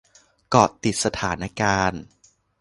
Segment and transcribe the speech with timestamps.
[0.49, 2.01] เกาะติดสถานการณ์